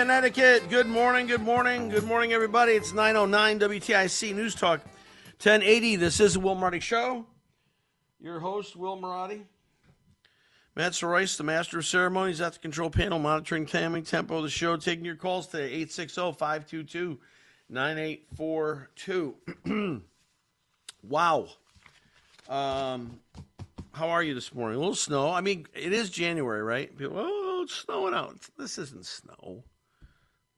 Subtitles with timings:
[0.00, 0.70] Connecticut.
[0.70, 2.72] Good morning, good morning, good morning, everybody.
[2.72, 4.80] It's 909 WTIC News Talk
[5.42, 5.96] 1080.
[5.96, 7.26] This is the Will Marotti Show.
[8.18, 9.42] Your host, Will Marotti.
[10.74, 14.48] Matt Soroyce, the master of ceremonies at the control panel, monitoring timing, tempo of the
[14.48, 17.18] show, taking your calls today, 860 522
[17.68, 19.34] 9842.
[21.02, 21.48] Wow.
[22.48, 23.20] Um,
[23.92, 24.76] how are you this morning?
[24.76, 25.30] A little snow.
[25.30, 26.96] I mean, it is January, right?
[26.96, 28.38] People, oh, it's snowing out.
[28.56, 29.62] This isn't snow.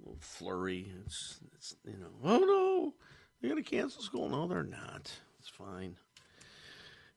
[0.02, 0.92] Little flurry.
[1.06, 2.94] It's, it's you know, oh no,
[3.40, 4.28] they're gonna cancel school.
[4.28, 5.12] No, they're not.
[5.38, 5.96] It's fine.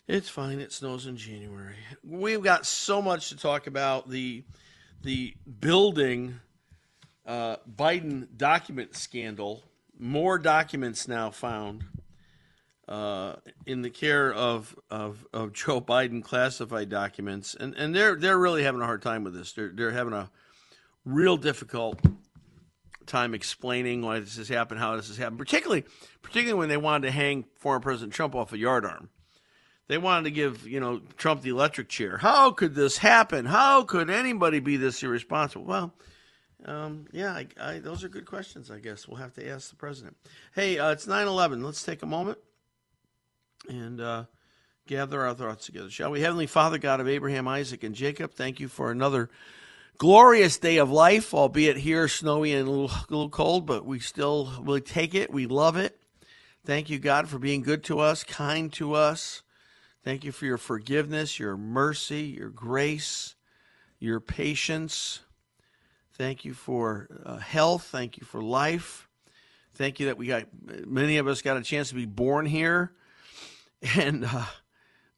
[0.07, 0.59] It's fine.
[0.59, 1.75] It snows in January.
[2.03, 4.09] We've got so much to talk about.
[4.09, 4.43] The
[5.01, 6.39] the building
[7.25, 9.63] uh, Biden document scandal.
[9.97, 11.85] More documents now found
[12.87, 18.37] uh, in the care of, of of Joe Biden classified documents, and and they're they're
[18.37, 19.53] really having a hard time with this.
[19.53, 20.29] They're they're having a
[21.03, 21.99] real difficult
[23.07, 25.85] time explaining why this has happened, how this has happened, particularly
[26.21, 29.09] particularly when they wanted to hang former President Trump off a yardarm.
[29.87, 32.17] They wanted to give you know Trump the electric chair.
[32.17, 33.45] How could this happen?
[33.45, 35.65] How could anybody be this irresponsible?
[35.65, 35.93] Well.
[36.67, 38.71] Um, yeah, I, I, those are good questions.
[38.71, 40.17] I guess we'll have to ask the president.
[40.55, 41.63] Hey, uh, it's 9/11.
[41.63, 42.39] Let's take a moment
[43.69, 44.23] and uh,
[44.87, 46.21] gather our thoughts together, shall we?
[46.21, 49.29] Heavenly Father, God of Abraham, Isaac, and Jacob, thank you for another
[49.97, 53.99] glorious day of life, albeit here snowy and a little, a little cold, but we
[53.99, 55.31] still will take it.
[55.31, 55.99] We love it.
[56.65, 59.43] Thank you, God, for being good to us, kind to us.
[60.03, 63.35] Thank you for your forgiveness, your mercy, your grace,
[63.99, 65.21] your patience.
[66.17, 67.83] Thank you for uh, health.
[67.83, 69.07] Thank you for life.
[69.73, 70.45] Thank you that we got
[70.85, 72.93] many of us got a chance to be born here
[73.95, 74.45] and uh,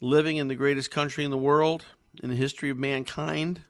[0.02, 1.86] living in the greatest country in the world
[2.24, 3.62] in the history of mankind.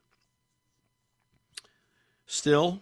[2.29, 2.81] Still,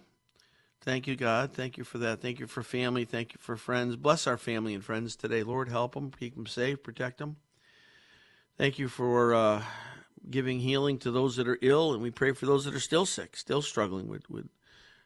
[0.81, 1.53] thank you, God.
[1.53, 2.19] Thank you for that.
[2.19, 3.05] Thank you for family.
[3.05, 3.95] Thank you for friends.
[3.95, 5.43] Bless our family and friends today.
[5.43, 7.37] Lord, help them, keep them safe, protect them.
[8.57, 9.61] Thank you for uh,
[10.29, 13.05] giving healing to those that are ill, and we pray for those that are still
[13.05, 14.47] sick, still struggling with, with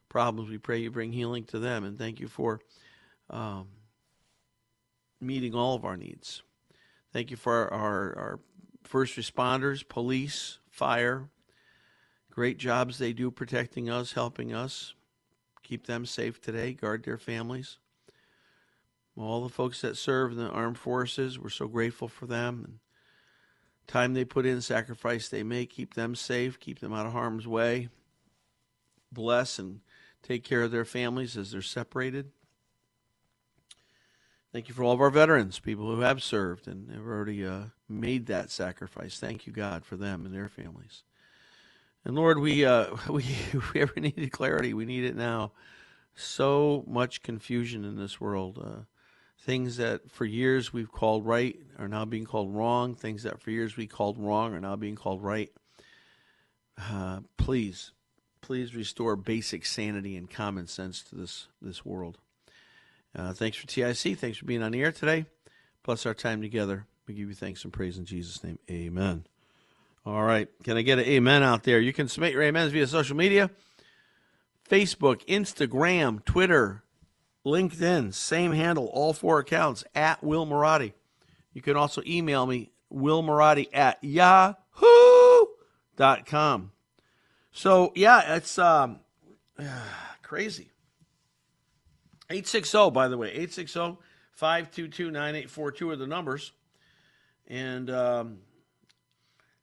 [0.08, 0.50] problems.
[0.50, 2.62] We pray you bring healing to them, and thank you for
[3.30, 3.68] um,
[5.20, 6.44] meeting all of our needs.
[7.12, 8.40] Thank you for our, our, our
[8.84, 11.28] first responders, police, fire.
[12.32, 14.94] Great jobs they do protecting us, helping us.
[15.64, 17.78] Keep them safe today, guard their families.
[19.18, 22.64] All the folks that serve in the armed forces, we're so grateful for them.
[22.66, 22.80] And
[23.86, 27.46] time they put in, sacrifice they make, keep them safe, keep them out of harm's
[27.46, 27.90] way.
[29.12, 29.82] Bless and
[30.24, 32.32] take care of their families as they're separated.
[34.52, 37.66] Thank you for all of our veterans, people who have served and have already uh,
[37.88, 39.20] made that sacrifice.
[39.20, 41.04] Thank you, God, for them and their families.
[42.06, 43.26] And Lord, we uh, we
[43.74, 45.52] we ever needed clarity, we need it now.
[46.16, 48.60] So much confusion in this world.
[48.62, 48.84] Uh,
[49.42, 52.96] things that for years we've called right are now being called wrong.
[52.96, 55.52] Things that for years we called wrong are now being called right.
[56.78, 57.92] Uh, please
[58.42, 62.18] please restore basic sanity and common sense to this this world.
[63.16, 64.18] Uh, thanks for TIC.
[64.18, 65.26] Thanks for being on the air today.
[65.84, 66.86] Plus our time together.
[67.08, 68.60] We give you thanks and praise in Jesus' name.
[68.70, 69.26] Amen.
[70.06, 70.48] All right.
[70.64, 71.80] Can I get an amen out there?
[71.80, 73.50] You can submit your amens via social media
[74.70, 76.84] Facebook, Instagram, Twitter,
[77.46, 80.94] LinkedIn, same handle, all four accounts at Will Marotti.
[81.54, 84.62] You can also email me, willmarotti at yahoo.com.
[87.52, 89.00] So, yeah, it's um,
[90.22, 90.70] crazy.
[92.30, 93.98] 860, by the way, 860
[94.34, 96.52] 522 9842 are the numbers.
[97.48, 98.38] And um,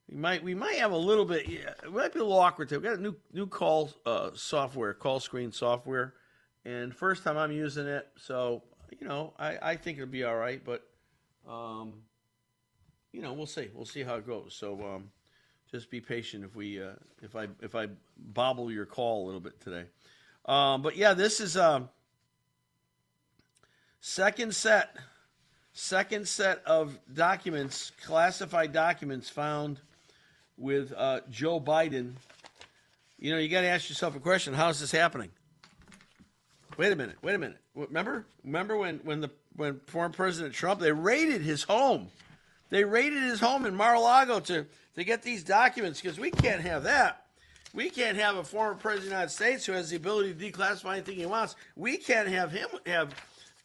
[0.09, 2.71] we might we might have a little bit, yeah, it might be a little awkward.
[2.71, 6.13] We've got a new new call uh, software, call screen software.
[6.65, 8.61] And first time I'm using it, so,
[8.99, 10.61] you know, I, I think it'll be all right.
[10.63, 10.85] But,
[11.47, 11.93] um,
[13.13, 13.69] you know, we'll see.
[13.73, 14.53] We'll see how it goes.
[14.53, 15.11] So, um,
[15.71, 17.87] just be patient if we uh, if I if I
[18.17, 19.85] bobble your call a little bit today.
[20.45, 21.89] Um, but yeah, this is um,
[23.99, 24.95] second set
[25.73, 29.79] second set of documents, classified documents found
[30.57, 32.13] with uh, Joe Biden.
[33.19, 35.29] You know, you got to ask yourself a question: How is this happening?
[36.77, 37.17] Wait a minute.
[37.21, 37.57] Wait a minute.
[37.75, 38.25] Remember?
[38.43, 42.09] Remember when when the when former President Trump they raided his home?
[42.69, 44.65] They raided his home in Mar-a-Lago to
[44.95, 47.23] to get these documents because we can't have that.
[47.73, 50.51] We can't have a former president of the United States who has the ability to
[50.51, 51.55] declassify anything he wants.
[51.75, 53.13] We can't have him have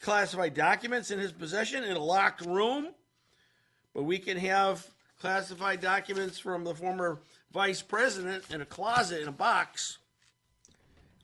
[0.01, 2.89] classified documents in his possession in a locked room,
[3.95, 4.87] but we can have
[5.23, 7.21] classified documents from the former
[7.53, 9.99] vice president in a closet in a box.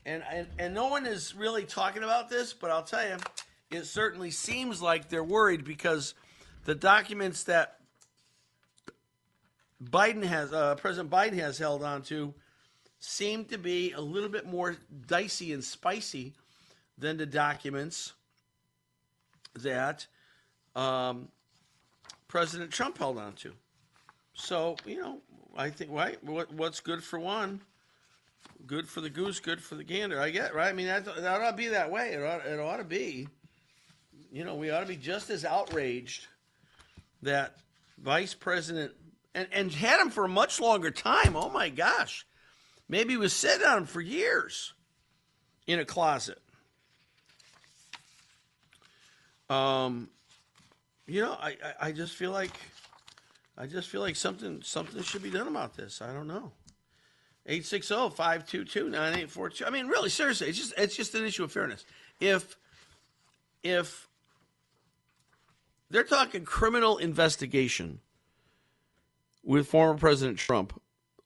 [0.07, 3.17] And, and, and no one is really talking about this, but I'll tell you,
[3.73, 6.15] it certainly seems like they're worried because
[6.65, 7.81] the documents that
[9.83, 12.33] Biden has, uh, President Biden has held on to,
[13.01, 14.77] seem to be a little bit more
[15.09, 16.35] dicey and spicy
[16.97, 18.13] than the documents
[19.57, 20.07] that
[20.77, 21.31] um,
[22.29, 23.55] President Trump held on to.
[24.39, 25.19] So you know,
[25.57, 27.61] I think right, what, what's good for one,
[28.67, 30.21] good for the goose, good for the gander.
[30.21, 30.69] I get right.
[30.69, 32.11] I mean, that, that ought to be that way.
[32.13, 33.29] It ought, it ought to be.
[34.31, 36.27] You know, we ought to be just as outraged
[37.23, 37.57] that
[37.99, 38.93] Vice President
[39.35, 41.35] and, and had him for a much longer time.
[41.35, 42.25] Oh my gosh.
[42.89, 44.73] Maybe he was sitting on him for years
[45.67, 46.39] in a closet.
[49.51, 50.09] Um,
[51.07, 52.53] you know, I, I, I just feel like
[53.61, 56.01] I just feel like something something should be done about this.
[56.01, 56.53] I don't know.
[57.49, 59.67] 860-522-9842.
[59.67, 61.85] I mean, really, seriously, it's just it's just an issue of fairness.
[62.21, 62.57] If
[63.65, 64.07] if
[65.91, 67.99] they're talking criminal investigation
[69.43, 70.81] with former President Trump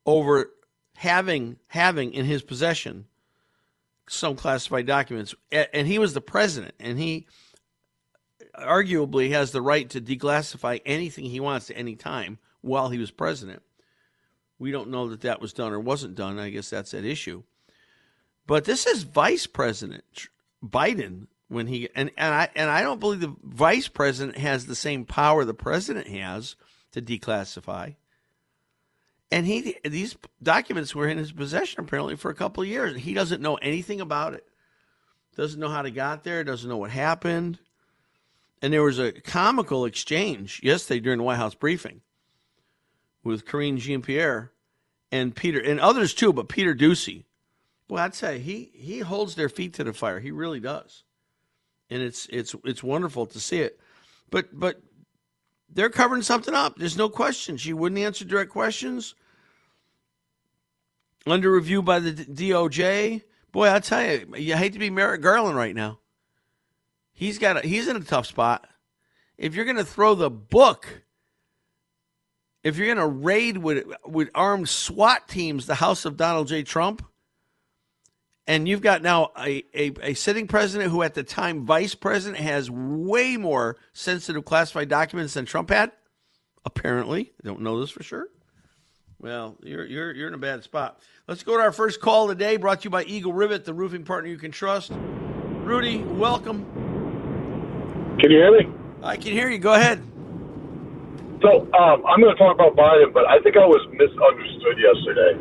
[0.06, 0.52] over
[0.96, 3.04] having having in his possession
[4.08, 7.26] some classified documents, and he was the president, and he
[8.58, 13.10] arguably has the right to declassify anything he wants at any time while he was
[13.10, 13.62] president.
[14.58, 16.38] We don't know that that was done or wasn't done.
[16.38, 17.42] I guess that's at issue.
[18.46, 20.04] But this is Vice President
[20.64, 24.74] Biden when he and, and I and I don't believe the vice president has the
[24.74, 26.56] same power the president has
[26.92, 27.94] to declassify.
[29.30, 32.96] And he these documents were in his possession apparently for a couple of years.
[32.96, 34.46] He doesn't know anything about it.
[35.36, 37.58] Doesn't know how to got there, doesn't know what happened.
[38.62, 42.00] And there was a comical exchange yesterday during the White House briefing
[43.24, 44.52] with Karine Jean Pierre
[45.10, 47.24] and Peter and others too, but Peter Doocy.
[47.88, 50.20] Well, I'd say he he holds their feet to the fire.
[50.20, 51.02] He really does.
[51.90, 53.80] And it's it's it's wonderful to see it.
[54.30, 54.80] But but
[55.68, 56.76] they're covering something up.
[56.76, 57.56] There's no question.
[57.56, 59.14] She wouldn't answer direct questions.
[61.26, 63.22] Under review by the DOJ.
[63.50, 65.98] Boy, I tell you, you hate to be Merrick Garland right now.
[67.12, 68.68] He's got a, he's in a tough spot.
[69.38, 71.02] If you're going to throw the book,
[72.62, 76.62] if you're going to raid with with armed SWAT teams the house of Donald J.
[76.62, 77.04] Trump,
[78.46, 82.42] and you've got now a, a, a, sitting president who at the time vice president
[82.42, 85.92] has way more sensitive classified documents than Trump had,
[86.64, 87.32] apparently.
[87.42, 88.28] I don't know this for sure.
[89.20, 91.00] Well, you're you're you're in a bad spot.
[91.28, 94.04] Let's go to our first call today, brought to you by Eagle Rivet, the roofing
[94.04, 94.90] partner you can trust.
[94.92, 96.81] Rudy, welcome.
[98.20, 98.66] Can you hear me?
[99.02, 99.58] I can hear you.
[99.58, 100.02] Go ahead.
[101.42, 105.34] So um, I'm going to talk about Biden, but I think I was misunderstood yesterday.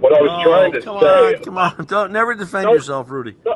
[0.00, 1.36] What I was oh, trying to come say.
[1.36, 2.74] On, come on, don't never defend No.
[2.74, 3.36] yourself, Rudy.
[3.46, 3.54] No.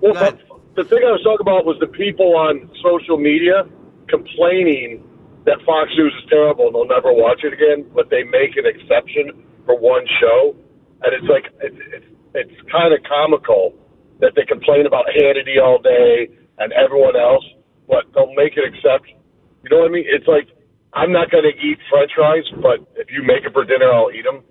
[0.00, 0.38] Well, but
[0.76, 3.66] the thing I was talking about was the people on social media
[4.08, 5.02] complaining
[5.46, 8.64] that Fox News is terrible and they'll never watch it again, but they make an
[8.64, 10.54] exception for one show.
[11.02, 13.74] and it's like it's it's, it's kind of comical
[14.20, 17.44] that they complain about Hannity all day and everyone else,
[17.88, 19.18] but they'll make an exception.
[19.62, 20.04] You know what I mean?
[20.06, 20.48] It's like
[20.92, 24.10] I'm not going to eat French fries, but if you make it for dinner, I'll
[24.12, 24.42] eat them.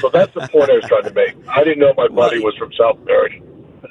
[0.00, 1.36] So that's the point I was trying to make.
[1.48, 3.42] I didn't know my buddy was from Southbury.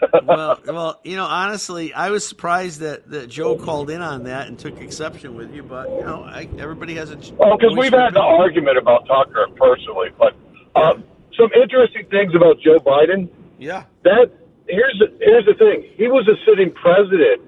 [0.25, 4.47] well, well, you know, honestly, I was surprised that, that Joe called in on that
[4.47, 5.63] and took exception with you.
[5.63, 7.17] But you know, I, everybody has a.
[7.35, 10.35] Well, because we've had the argument about Tucker personally, but
[10.75, 11.03] um,
[11.37, 13.29] some interesting things about Joe Biden.
[13.57, 13.83] Yeah.
[14.03, 14.31] That
[14.67, 15.85] here's the, here's the thing.
[15.95, 17.41] He was a sitting president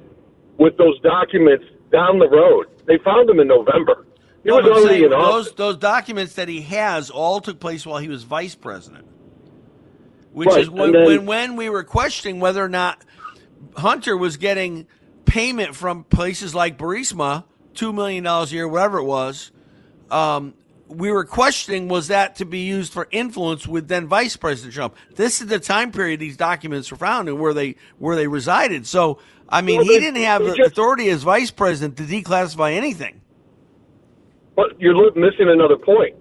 [0.57, 2.67] with those documents down the road.
[2.86, 4.05] They found them in November.
[4.43, 5.51] He No, was already saying in those office.
[5.53, 9.05] those documents that he has all took place while he was vice president,
[10.31, 13.03] which Right, is when, then- when when we were questioning whether or not
[13.75, 14.88] Hunter was getting
[15.25, 17.43] payment from places like Burisma,
[17.74, 19.51] two million dollars a year, whatever it was.
[20.09, 20.53] Um,
[20.88, 24.96] we were questioning was that to be used for influence with then Vice President Trump.
[25.15, 28.88] This is the time period these documents were found and where they where they resided.
[28.88, 32.74] So I mean, Well, he didn't have the just- authority as vice president to declassify
[32.74, 33.22] anything.
[34.56, 36.15] But you're missing another point.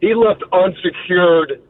[0.00, 1.60] He left unsecured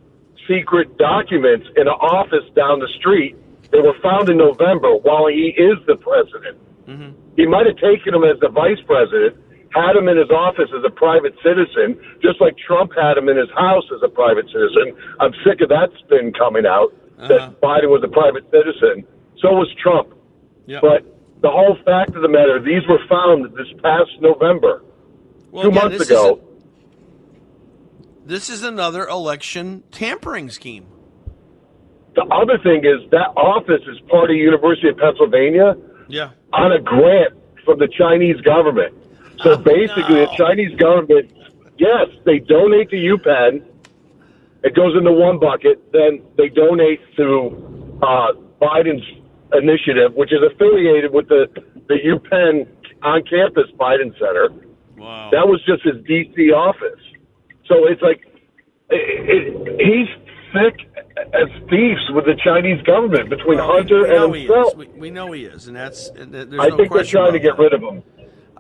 [0.49, 3.37] secret documents in an office down the street.
[3.73, 6.59] that were found in November while he is the president.
[6.89, 7.11] Mm-hmm.
[7.37, 9.37] He might have taken them as the vice president,
[9.71, 13.37] had him in his office as a private citizen, just like Trump had him in
[13.37, 14.97] his house as a private citizen.
[15.21, 16.93] I'm sick of that spin coming out
[17.29, 17.53] that uh-huh.
[17.63, 19.07] Biden was a private citizen.
[19.39, 20.15] So was Trump.
[20.67, 20.81] Yeah.
[20.81, 21.05] But
[21.43, 24.83] the whole fact of the matter, these were found this past November,
[25.51, 26.35] Well, two months this ago.
[26.35, 26.51] Is
[28.27, 30.87] this is another election tampering scheme.
[32.15, 35.77] The other thing is that office is part of University of Pennsylvania
[36.09, 36.31] Yeah.
[36.53, 37.35] on a grant
[37.65, 38.95] from the Chinese government.
[39.43, 40.27] So Oh, basically, no.
[40.27, 41.33] the Chinese government,
[41.79, 43.63] yes, they donate to UPenn.
[44.63, 45.81] It goes into one bucket.
[45.93, 49.07] Then they donate to uh, Biden's
[49.55, 51.47] initiative, which is affiliated with the
[51.89, 52.69] the UPenn
[53.03, 54.51] on-campus Biden Center.
[54.99, 55.31] Wow.
[55.33, 57.01] That was just his DC office.
[57.67, 58.21] So it's like
[58.91, 60.09] it, it, he's
[60.53, 60.87] thick
[61.33, 64.77] as thieves with the Chinese government between Well, Hunter and himself.
[64.77, 67.39] We, we know he is, and that's and there's I no think they're trying to
[67.39, 67.63] get that.
[67.63, 68.03] rid of him.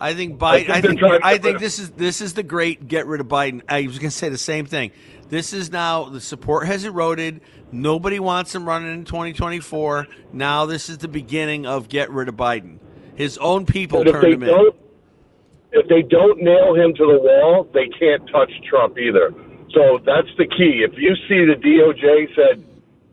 [0.01, 0.71] I think Biden.
[0.71, 1.03] I think.
[1.03, 3.63] I think this is this is the great get rid of Biden.
[3.69, 4.93] I was going to say the same thing.
[5.29, 7.41] This is now the support has eroded.
[7.71, 10.07] Nobody wants him running in 2024.
[10.33, 12.79] Now this is the beginning of get rid of Biden.
[13.15, 14.71] His own people turned him in.
[15.73, 19.33] if they don't nail him to the wall, they can't touch Trump either.
[19.73, 20.83] So that's the key.
[20.85, 22.65] If you see the DOJ said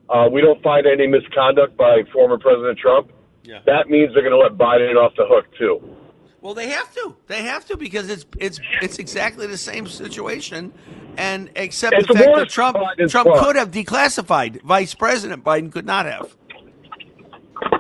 [0.10, 3.12] uh, we don't find any misconduct by former President Trump,
[3.44, 3.60] Yeah.
[3.66, 5.82] that means they're going to let Biden off the hook too.
[6.48, 7.14] Well, they have to.
[7.28, 10.72] They have to because it's it's it's exactly the same situation,
[11.18, 12.78] and except It's the fact that Trump
[13.10, 13.44] Trump fault.
[13.44, 14.62] could have declassified.
[14.62, 16.38] Vice President Biden could not have.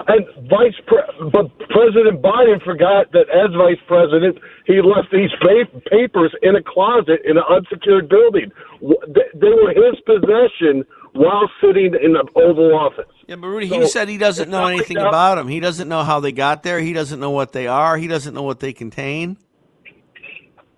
[0.09, 5.79] And Vice Pre- but President Biden forgot that as Vice President, he left these pa-
[5.89, 8.51] papers in a closet in an unsecured building.
[8.81, 10.83] They they were his possession
[11.13, 13.16] while sitting in the Oval Office.
[13.27, 15.47] Yeah, but Rudy, So, he said he doesn't know anything about them.
[15.49, 16.79] He doesn't know how they got there.
[16.79, 17.97] He doesn't know what they are.
[17.97, 19.37] He doesn't know what they contain.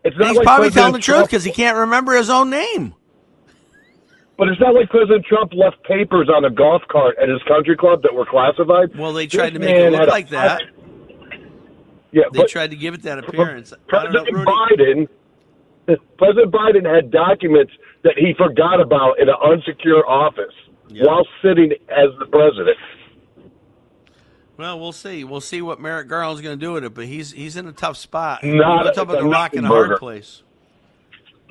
[0.03, 2.29] It's And not he's like probably President telling the truth because he can't remember his
[2.29, 2.95] own name.
[4.37, 7.75] But it's not like President Trump left papers on a golf cart at his country
[7.77, 8.97] club that were classified.
[8.97, 10.61] Well, they This tried to make it look had a- like that.
[12.11, 13.73] Yeah, They tried to give it that appearance.
[13.89, 15.07] Don't know, President Biden,
[16.17, 20.53] President Biden had documents that he forgot about in an unsecure office
[20.89, 21.05] Yeah.
[21.05, 22.77] while sitting as the president.
[24.57, 25.23] Well, we'll see.
[25.23, 27.71] We'll see what Merrick Garland's going to do with it, but he's he's in a
[27.71, 28.43] tough spot.
[28.43, 30.43] Not We're talking about a- a rock and a hard place.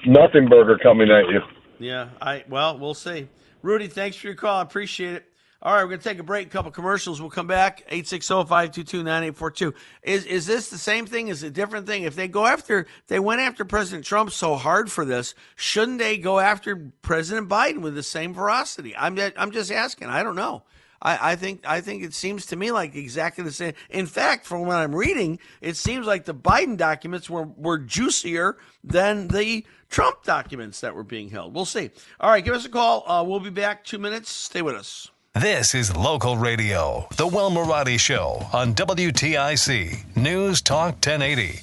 [0.04, 1.40] Nothing burger coming at you.
[1.78, 3.28] Yeah, I well, we'll see.
[3.62, 4.58] Rudy, thanks for your call.
[4.58, 5.27] I appreciate it.
[5.60, 7.20] All right, we're going to take a break, a couple commercials.
[7.20, 7.88] We'll come back.
[7.90, 9.74] 860-522-9842.
[10.04, 11.28] Is is this the same thing?
[11.28, 12.04] Is it a different thing?
[12.04, 16.16] If they go after they went after President Trump so hard for this, shouldn't they
[16.16, 18.96] go after President Biden with the same ferocity?
[18.96, 20.08] I'm I'm just asking.
[20.08, 20.62] I don't know.
[21.02, 23.74] I, I think I think it seems to me like exactly the same.
[23.90, 28.58] In fact, from what I'm reading, it seems like the Biden documents were, were juicier
[28.84, 31.52] than the Trump documents that were being held.
[31.52, 31.90] We'll see.
[32.20, 33.08] All right, give us a call.
[33.10, 34.30] Uh, we'll be back two minutes.
[34.30, 35.10] Stay with us.
[35.40, 41.60] This is local radio, The Will Marotti Show on WTIC News Talk 1080.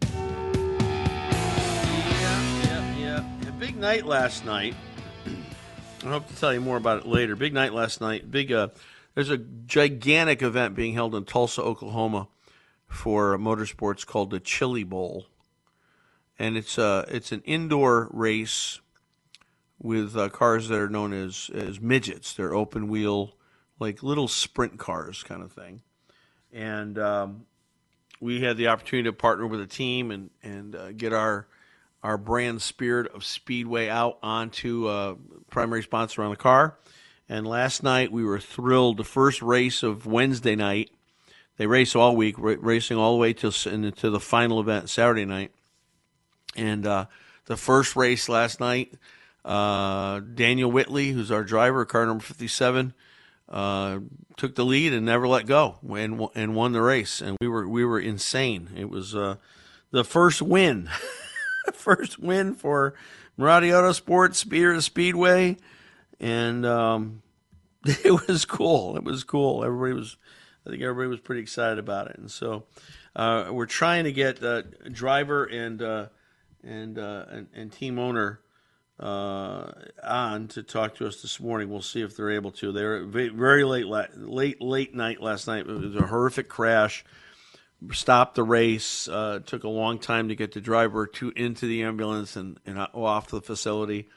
[0.00, 0.16] Yeah,
[2.62, 3.20] yeah, yeah.
[3.58, 4.74] Big night last night.
[6.02, 7.36] I hope to tell you more about it later.
[7.36, 8.30] Big night last night.
[8.30, 8.52] Big.
[8.52, 8.68] Uh,
[9.14, 12.28] there's a gigantic event being held in Tulsa, Oklahoma,
[12.86, 15.26] for motorsports called the Chili Bowl,
[16.38, 18.80] and it's uh it's an indoor race
[19.80, 22.34] with uh, cars that are known as as midgets.
[22.34, 23.36] They're open wheel,
[23.78, 25.82] like little sprint cars, kind of thing.
[26.52, 27.46] And um,
[28.20, 31.46] we had the opportunity to partner with a team and and uh, get our
[32.02, 35.14] our brand spirit of Speedway out onto uh,
[35.50, 36.78] primary sponsor on the car.
[37.28, 38.96] And last night we were thrilled.
[38.96, 40.90] The first race of Wednesday night,
[41.56, 45.52] they race all week, racing all the way to to the final event Saturday night.
[46.56, 47.06] And uh,
[47.44, 48.94] the first race last night,
[49.48, 52.92] uh, Daniel Whitley, who's our driver, car number 57,
[53.48, 54.00] uh,
[54.36, 57.22] took the lead and never let go and and won the race.
[57.22, 58.68] And we were we were insane.
[58.76, 59.36] It was uh,
[59.90, 60.90] the first win,
[61.72, 62.92] first win for
[63.38, 65.56] Marotti Autosports Speeder Speedway,
[66.20, 67.22] and um,
[67.86, 68.98] it was cool.
[68.98, 69.64] It was cool.
[69.64, 70.18] Everybody was,
[70.66, 72.18] I think everybody was pretty excited about it.
[72.18, 72.64] And so
[73.16, 74.60] uh, we're trying to get uh,
[74.92, 75.80] driver and
[76.62, 78.40] and, and and team owner
[79.00, 81.70] uh, on to talk to us this morning.
[81.70, 82.72] We'll see if they're able to.
[82.72, 85.66] They were very late, late, late night last night.
[85.66, 87.04] It was a horrific crash.
[87.92, 89.06] Stopped the race.
[89.06, 92.76] Uh, took a long time to get the driver to into the ambulance and, and
[92.76, 94.08] off the facility.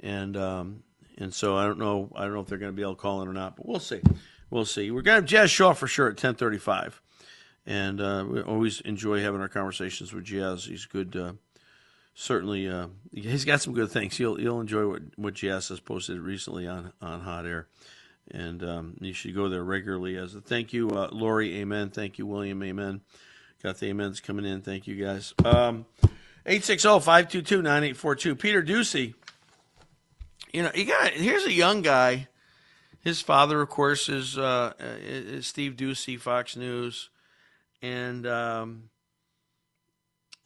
[0.00, 0.82] And um,
[1.18, 2.10] and so I don't know.
[2.16, 3.66] I don't know if they're going to be able to call in or not, but
[3.68, 4.00] we'll see.
[4.48, 4.90] We'll see.
[4.90, 7.00] We're going to have Jazz Shaw for sure at ten thirty-five,
[7.66, 10.64] and uh, we always enjoy having our conversations with Jazz.
[10.64, 11.32] He's good uh,
[12.14, 14.18] certainly uh, he's got some good things.
[14.18, 17.68] You'll you'll enjoy what what Jazz has posted recently on on Hot Air,
[18.30, 20.16] and um, you should go there regularly.
[20.16, 21.90] As a thank you, uh, Lori, amen.
[21.90, 23.02] Thank you, William, amen.
[23.62, 24.60] Got the amens coming in.
[24.60, 25.32] Thank you guys.
[25.42, 25.86] Um,
[26.46, 28.38] 860-522-9842.
[28.38, 29.14] Peter Doocy.
[30.52, 32.28] You know, you got here's a young guy.
[33.00, 37.10] His father, of course, is, uh, is Steve Doocy, Fox News,
[37.82, 38.88] and um,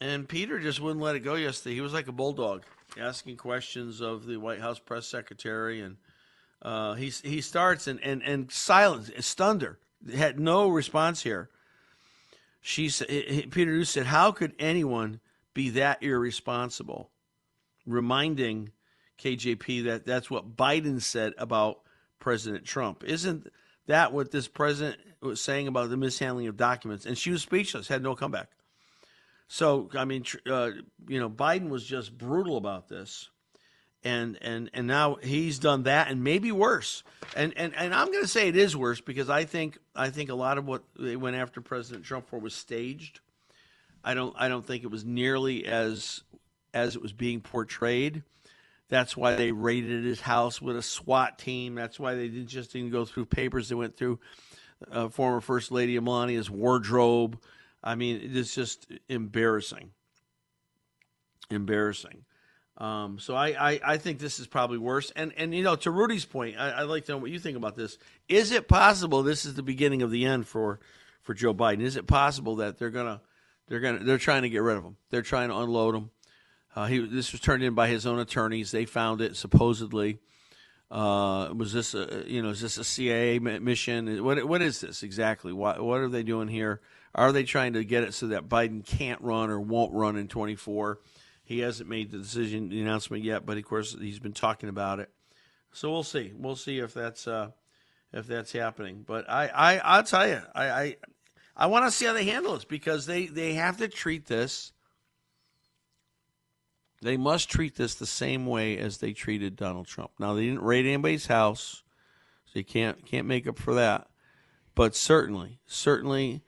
[0.01, 1.75] and Peter just wouldn't let it go yesterday.
[1.75, 2.63] He was like a bulldog,
[2.97, 5.97] asking questions of the White House press secretary, and
[6.61, 9.77] uh, he he starts and and and silence, stunned her,
[10.13, 11.49] had no response here.
[12.61, 13.07] She said,
[13.51, 15.19] Peter said, "How could anyone
[15.53, 17.09] be that irresponsible?"
[17.85, 18.71] Reminding
[19.19, 21.79] KJP that that's what Biden said about
[22.19, 23.03] President Trump.
[23.03, 23.51] Isn't
[23.87, 27.05] that what this president was saying about the mishandling of documents?
[27.05, 28.49] And she was speechless, had no comeback.
[29.49, 30.71] So I mean, uh,
[31.07, 33.29] you know, Biden was just brutal about this,
[34.03, 37.03] and and and now he's done that and maybe worse.
[37.35, 40.29] And and and I'm going to say it is worse because I think I think
[40.29, 43.21] a lot of what they went after President Trump for was staged.
[44.03, 46.21] I don't I don't think it was nearly as
[46.71, 48.21] as it was being portrayed.
[48.87, 51.73] That's why they raided his house with a SWAT team.
[51.73, 53.67] That's why they didn't just didn't go through papers.
[53.69, 54.19] They went through
[54.91, 57.39] uh, former First Lady Melania's wardrobe
[57.83, 59.91] I mean, it's just embarrassing.
[61.49, 62.25] Embarrassing.
[62.77, 65.11] Um, so I, I, I, think this is probably worse.
[65.13, 67.57] And and you know, to Rudy's point, I, would like to know what you think
[67.57, 67.97] about this.
[68.29, 70.79] Is it possible this is the beginning of the end for
[71.21, 71.81] for Joe Biden?
[71.81, 73.19] Is it possible that they're gonna
[73.67, 74.95] they're gonna they're trying to get rid of him?
[75.09, 76.09] They're trying to unload him.
[76.73, 78.71] Uh, he this was turned in by his own attorneys.
[78.71, 80.19] They found it supposedly.
[80.89, 84.23] Uh, was this a you know is this a CIA mission?
[84.23, 85.51] What what is this exactly?
[85.51, 86.79] What what are they doing here?
[87.15, 90.27] Are they trying to get it so that Biden can't run or won't run in
[90.27, 90.99] 24?
[91.43, 94.99] He hasn't made the decision, the announcement yet, but of course he's been talking about
[94.99, 95.09] it.
[95.71, 96.31] So we'll see.
[96.37, 97.51] We'll see if that's uh,
[98.13, 99.03] if that's happening.
[99.05, 100.95] But I, I I'll tell you, I I,
[101.55, 104.73] I want to see how they handle this because they they have to treat this.
[107.01, 110.11] They must treat this the same way as they treated Donald Trump.
[110.19, 111.83] Now they didn't raid anybody's house,
[112.45, 114.07] so you can't can't make up for that.
[114.75, 116.43] But certainly, certainly,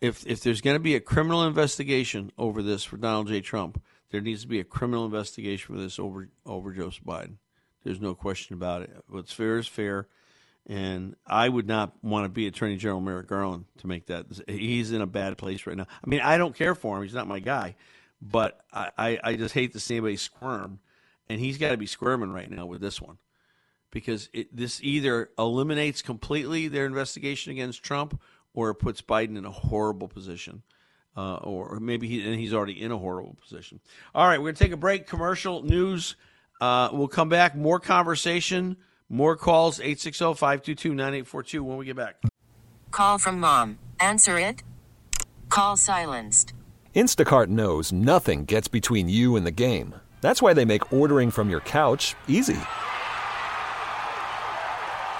[0.00, 3.40] if if there's going to be a criminal investigation over this for Donald J.
[3.40, 7.36] Trump, there needs to be a criminal investigation for this over over Joseph Biden.
[7.84, 8.90] There's no question about it.
[9.08, 10.08] What's fair is fair,
[10.66, 14.26] and I would not want to be Attorney General Merrick Garland to make that.
[14.46, 15.86] He's in a bad place right now.
[16.04, 17.02] I mean, I don't care for him.
[17.02, 17.76] He's not my guy,
[18.20, 20.80] but I, I, I just hate to see anybody squirm,
[21.28, 23.18] and he's got to be squirming right now with this one
[23.90, 28.20] because it, this either eliminates completely their investigation against Trump
[28.58, 30.62] or it puts Biden in a horrible position.
[31.16, 33.78] Uh, or maybe he, and he's already in a horrible position.
[34.16, 35.06] All right, we're going to take a break.
[35.06, 36.16] Commercial news.
[36.60, 37.54] Uh, we'll come back.
[37.54, 38.76] More conversation,
[39.08, 39.78] more calls.
[39.78, 42.16] 860 522 9842 when we get back.
[42.90, 43.78] Call from mom.
[44.00, 44.64] Answer it.
[45.48, 46.52] Call silenced.
[46.96, 49.94] Instacart knows nothing gets between you and the game.
[50.20, 52.58] That's why they make ordering from your couch easy.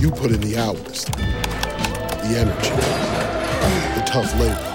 [0.00, 2.70] You put in the hours, the energy,
[3.94, 4.66] the tough labor.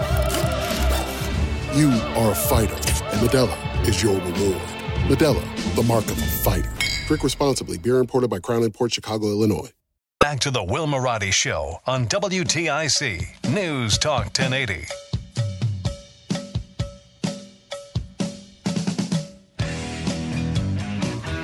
[1.76, 4.62] You are a fighter, and Modelo is your reward.
[5.08, 6.72] Modelo, the mark of a fighter.
[7.08, 7.78] Drink responsibly.
[7.78, 9.72] Beer imported by Crown Port Chicago, Illinois.
[10.20, 14.88] Back to the Will Marotti Show on WTIC News Talk 1080.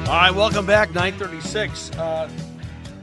[0.08, 0.94] All right, welcome back.
[0.94, 1.92] 936.
[1.92, 2.28] Uh,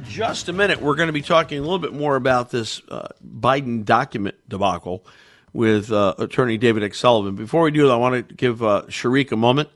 [0.09, 0.81] just a minute.
[0.81, 5.05] We're going to be talking a little bit more about this uh, Biden document debacle
[5.53, 6.99] with uh, attorney David X.
[6.99, 7.35] Sullivan.
[7.35, 9.69] Before we do that, I want to give uh, Sharik a moment.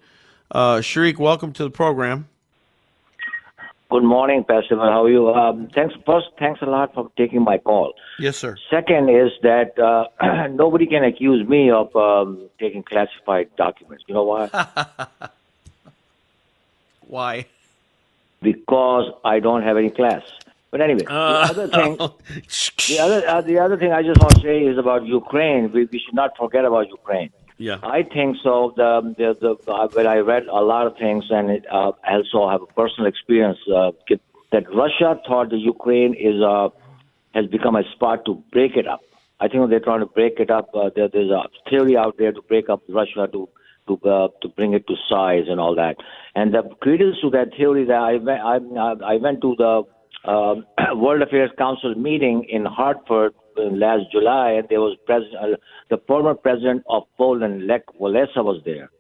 [0.51, 2.29] Uh, Sharik, welcome to the program.
[3.91, 4.77] Good morning, Pastor.
[4.77, 5.29] How are you?
[5.29, 5.95] Um, thanks.
[6.07, 7.93] First, thanks a lot for taking my call.
[8.19, 8.57] Yes, sir.
[8.71, 14.05] Second is that uh, nobody can accuse me of um, taking classified documents.
[14.09, 14.49] You know why?
[17.13, 17.45] Why?
[18.43, 20.23] Because I don't have any class.
[20.71, 21.97] But anyway, Uh, the other thing,
[22.89, 25.71] the other uh, the other thing I just want to say is about Ukraine.
[25.71, 27.31] We, we should not forget about Ukraine.
[27.59, 27.79] Yeah.
[27.83, 28.73] I think so.
[28.77, 32.15] The, the, the, uh, when I read a lot of things, and it, uh, I
[32.15, 33.93] also have a personal experience uh,
[34.51, 36.71] that Russia thought the Ukraine is uh,
[37.35, 39.03] has become a spot to break it up.
[39.41, 40.71] I think they're trying to break it up.
[40.75, 43.49] Uh, there, there's a theory out there to break up Russia to
[44.01, 45.97] to uh, to bring it to size and all that.
[46.35, 50.65] And the credence to that theory that I went, I, I went to the um,
[51.01, 55.57] World Affairs Council meeting in Hartford uh, last July, and there was president, uh,
[55.91, 58.91] the former president of Poland, Lech Walesa, was there,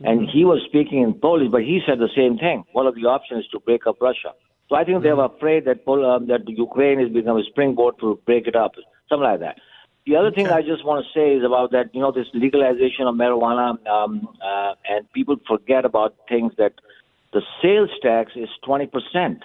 [0.00, 2.64] and he was speaking in Polish, but he said the same thing.
[2.72, 4.32] One of the options is to break up Russia.
[4.68, 7.96] So I think they were afraid that Pol- um, that Ukraine has become a springboard
[8.00, 8.72] to break it up,
[9.08, 9.56] something like that.
[10.06, 13.06] The other thing I just want to say is about that, you know, this legalization
[13.06, 16.72] of marijuana, um, uh, and people forget about things that
[17.32, 19.44] the sales tax is twenty percent.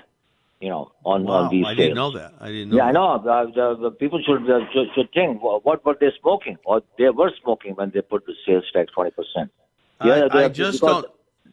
[0.60, 1.78] You know, on Wow, on these I sales.
[1.78, 2.34] didn't know that.
[2.42, 2.78] I didn't know.
[2.78, 3.08] Yeah, I know.
[3.10, 6.82] Uh, the, the people should, uh, should should think well, what were they smoking, or
[6.98, 9.52] they were smoking when they put the sales tax twenty percent.
[10.00, 11.06] I, I just don't.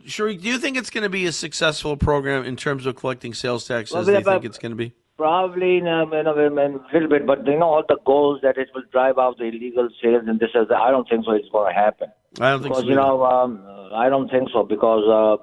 [0.07, 3.33] Sharik, do you think it's going to be a successful program in terms of collecting
[3.35, 4.93] sales tax Well, as they think it's going to be?
[5.16, 8.40] Probably in a, in, a, in a little bit, but you know all the goals
[8.42, 10.66] that it will drive out the illegal sales and this is.
[10.74, 11.33] I don't think so.
[11.33, 12.09] It's going to happen.
[12.40, 12.88] I don't think because so.
[12.88, 13.62] you know um,
[13.94, 15.42] I don't think so because uh,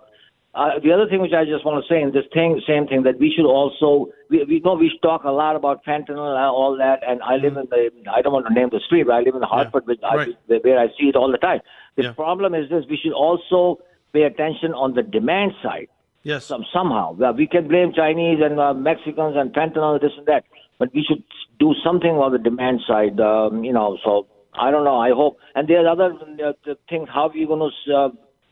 [0.53, 3.03] uh, the other thing which I just want to say in this thing, same thing
[3.03, 6.75] that we should also we, we know we talk a lot about fentanyl and all
[6.77, 9.21] that, and I live in the I don't want to name the street, but I
[9.21, 11.61] live in Hartford, which I, where I see it all the time.
[11.95, 13.79] The problem is this: we should also
[14.11, 15.87] pay attention on the demand side.
[16.23, 16.45] Yes.
[16.45, 20.43] Some, somehow we can blame Chinese and uh, Mexicans and fentanyl, this and that,
[20.77, 21.23] but we should
[21.59, 23.19] do something on the demand side.
[23.19, 24.97] Um, you know, so I don't know.
[24.97, 25.37] I hope.
[25.55, 26.13] And there's other
[26.45, 27.09] uh, things.
[27.11, 28.09] How are you going to uh,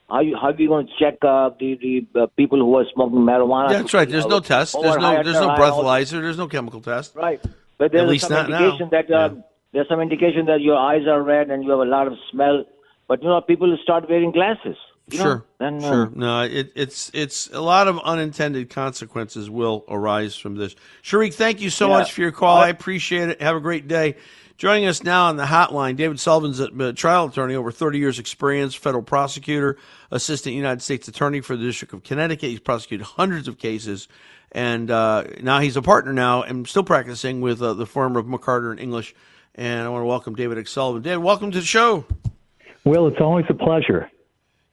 [0.10, 2.86] how you how are you going to check uh, the the uh, people who are
[2.94, 3.70] smoking marijuana?
[3.72, 4.10] Yeah, that's right.
[4.10, 4.76] There's no test.
[4.82, 5.24] There's no.
[5.24, 6.22] There's no breathalyzer.
[6.22, 7.16] There's no chemical test.
[7.16, 7.44] Right.
[7.78, 8.66] But there's some not now.
[8.66, 9.36] indication that uh,
[9.72, 12.66] there's some indication that your eyes are red and you have a lot of smell.
[13.08, 14.78] But you know, people start wearing glasses.
[15.12, 15.24] You know?
[15.26, 15.46] Sure.
[15.60, 16.12] Then, uh, sure.
[16.16, 20.76] No, it, it's it's a lot of unintended consequences will arise from this.
[21.04, 21.98] Sharik, thank you so Yeah.
[22.00, 22.58] much for your call.
[22.58, 23.42] I appreciate it.
[23.42, 24.16] Have a great day.
[24.58, 28.20] Joining us now on the hotline, David Sullivan's a a trial attorney, over 30 years
[28.20, 29.78] experience, federal prosecutor,
[30.12, 32.50] assistant United States attorney for the District of Connecticut.
[32.50, 34.10] He's prosecuted hundreds of cases,
[34.52, 38.26] and uh, now he's a partner now and still practicing with uh, the firm of
[38.26, 39.16] McCarter and English.
[39.56, 40.72] And I want to welcome David X.
[40.72, 41.02] Sullivan.
[41.04, 42.04] David, welcome to the show.
[42.84, 44.10] Will, it's always a pleasure.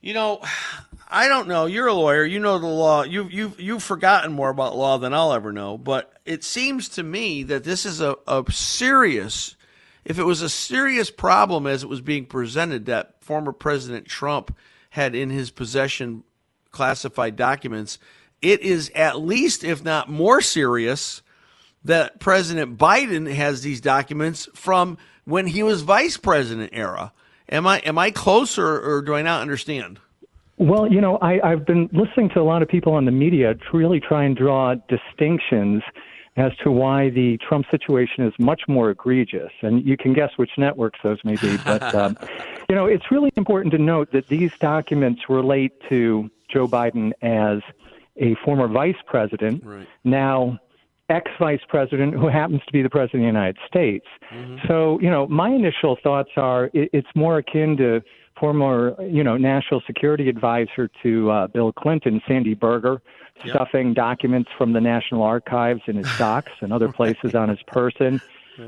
[0.06, 0.40] You know,
[1.08, 1.66] I don't know.
[1.66, 2.24] You're a lawyer.
[2.24, 3.02] You know the law.
[3.02, 5.78] You've you've you've forgotten more about law than I'll ever know.
[5.78, 9.56] But it seems to me that this is a, a serious.
[10.04, 14.56] If it was a serious problem as it was being presented, that former President Trump
[14.90, 16.22] had in his possession
[16.70, 17.98] classified documents,
[18.42, 21.22] it is at least, if not more serious,
[21.84, 27.12] that President Biden has these documents from when he was vice president era.
[27.48, 30.00] Am I am I close or, or do I not understand?
[30.58, 33.54] Well, you know, I, I've been listening to a lot of people on the media
[33.54, 35.82] to really try and draw distinctions
[36.36, 39.52] as to why the Trump situation is much more egregious.
[39.62, 41.56] And you can guess which networks those may be.
[41.58, 42.16] But, um,
[42.68, 47.60] you know, it's really important to note that these documents relate to Joe Biden as
[48.16, 49.86] a former vice president, right.
[50.04, 50.58] now
[51.08, 54.06] ex vice president who happens to be the president of the United States.
[54.32, 54.66] Mm-hmm.
[54.66, 58.02] So, you know, my initial thoughts are it, it's more akin to
[58.38, 63.00] former, you know, national security advisor to uh, Bill Clinton, Sandy Berger,
[63.44, 63.54] Yep.
[63.54, 68.18] stuffing documents from the National Archives in his socks and other places on his person.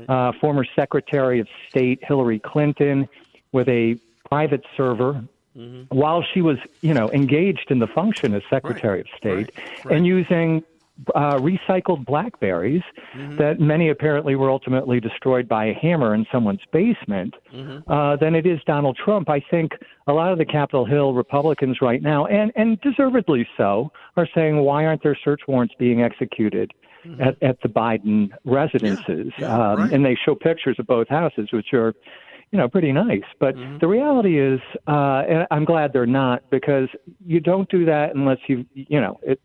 [0.07, 3.09] Uh, former Secretary of State Hillary Clinton
[3.51, 3.97] with a
[4.29, 5.23] private server
[5.57, 5.93] Mm-hmm.
[5.97, 9.49] while she was, you know, engaged in the function as Secretary of State
[9.89, 10.63] and using
[11.15, 12.81] uh, recycled Blackberries
[13.15, 13.37] Mm-hmm.
[13.37, 17.91] that many apparently were ultimately destroyed by a hammer in someone's basement, Mm-hmm.
[17.91, 19.29] uh, than it is Donald Trump.
[19.29, 19.71] I think
[20.07, 24.57] a lot of the Capitol Hill Republicans right now, and, and deservedly so, are saying,
[24.57, 26.71] why aren't there search warrants being executed?
[27.21, 31.93] At, at the Biden residences, um, and they show pictures of both houses, which are
[32.51, 33.23] you know, pretty nice.
[33.39, 33.77] But Mm-hmm.
[33.79, 36.89] the reality is, uh, and I'm glad they're not because
[37.25, 39.39] you don't do that unless you, you know, it,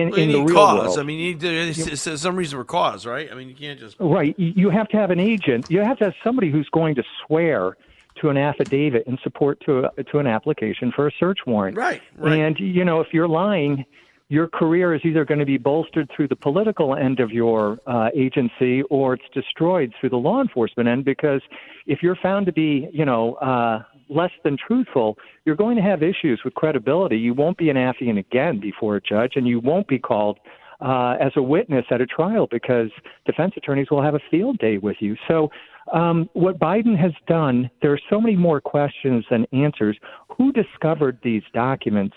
[0.00, 0.82] in, Well, in the real cause.
[0.86, 0.98] world.
[0.98, 3.30] I mean, you need to, it's, it's some reason for cause, right?
[3.30, 3.96] I mean, you can't just.
[3.98, 4.38] Right.
[4.38, 5.70] You you have to have an agent.
[5.70, 7.76] You have to have somebody who's going to swear
[8.20, 11.76] to an affidavit in support to a, to an application for a search warrant.
[11.76, 12.00] Right.
[12.16, 12.38] Right.
[12.38, 13.84] And you know, if you're lying,
[14.28, 18.08] your career is either going to be bolstered through the political end of your uh,
[18.14, 21.04] agency or it's destroyed through the law enforcement end.
[21.04, 21.42] Because
[21.86, 26.02] if you're found to be, you know, uh, less than truthful, you're going to have
[26.02, 27.16] issues with credibility.
[27.16, 30.38] You won't be an affiant again before a judge, and you won't be called
[30.80, 32.90] uh, as a witness at a trial because
[33.26, 35.16] defense attorneys will have a field day with you.
[35.28, 35.50] So,
[35.92, 39.98] um, what Biden has done, there are so many more questions than answers.
[40.36, 42.16] Who discovered these documents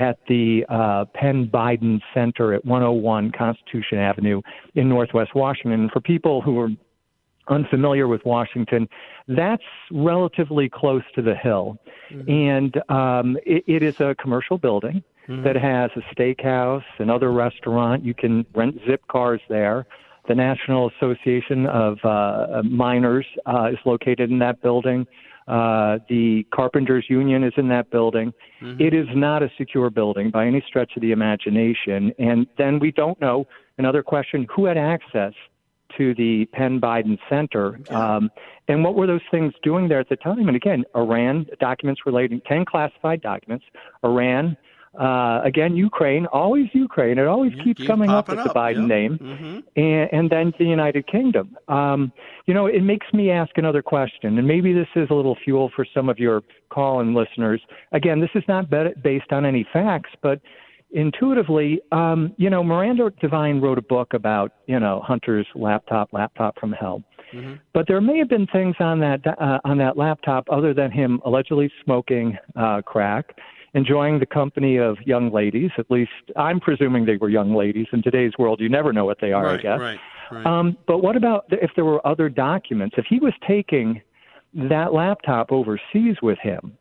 [0.00, 4.40] at the uh, Penn Biden Center at 101 Constitution Avenue
[4.74, 5.90] in Northwest Washington?
[5.92, 6.70] For people who are
[7.48, 8.88] unfamiliar with Washington,
[9.28, 11.78] that's relatively close to the Hill.
[12.28, 15.02] And um, it, it is a commercial building
[15.44, 18.04] that has a steakhouse, another restaurant.
[18.04, 19.86] You can rent zip cars there.
[20.28, 25.06] The National Association of uh, Miners uh, is located in that building.
[25.48, 28.32] Uh, the Carpenters Union is in that building.
[28.80, 32.12] It is not a secure building by any stretch of the imagination.
[32.18, 33.46] And then we don't know
[33.78, 35.32] another question who had access
[35.96, 37.80] to the Penn Biden Center.
[37.90, 38.30] Um,
[38.68, 40.48] and what were those things doing there at the time?
[40.48, 43.64] And again, Iran documents relating, 10 classified documents,
[44.04, 44.56] Iran,
[44.98, 47.18] uh, again, Ukraine, always Ukraine.
[47.18, 48.96] It always keeps keep coming up with the Biden yeah.
[48.96, 49.18] name.
[49.18, 49.62] Mhm.
[49.76, 51.56] And, and then the United Kingdom.
[51.68, 52.12] Um,
[52.46, 55.70] you know, it makes me ask another question, and maybe this is a little fuel
[55.74, 57.62] for some of your call-in listeners.
[57.92, 60.40] Again, this is not based on any facts, but
[60.92, 66.58] intuitively, um, you know, Miranda Devine wrote a book about, you know, Hunter's laptop, laptop
[66.58, 67.02] from hell.
[67.72, 71.20] But there may have been things on that uh, on that laptop other than him
[71.24, 73.34] allegedly smoking uh, crack,
[73.72, 75.70] enjoying the company of young ladies.
[75.78, 77.86] At least I'm presuming they were young ladies.
[77.92, 79.48] In today's world, you never know what they are.
[79.48, 79.80] I guess.
[79.80, 79.98] right,
[80.30, 80.44] right.
[80.46, 82.96] Um, but what about if there were other documents?
[82.98, 84.02] If he was taking
[84.54, 86.76] that laptop overseas with him,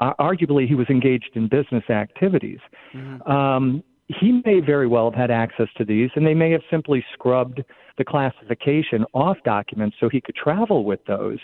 [0.00, 2.58] arguably he was engaged in business activities.
[3.26, 7.04] Um, he may very well have had access to these, and they may have simply
[7.14, 7.62] scrubbed
[7.96, 11.38] the classification off documents so he could travel with those.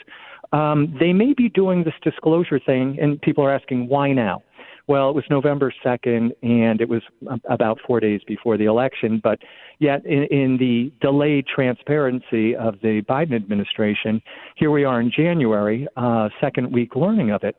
[0.53, 4.43] Um, they may be doing this disclosure thing, and people are asking why now.
[4.89, 7.03] Well, it was November 2nd, and it was
[7.49, 9.21] about four days before the election.
[9.23, 9.39] But
[9.79, 14.21] yet, in, in the delayed transparency of the Biden administration,
[14.57, 17.57] here we are in January, uh, second week learning of it.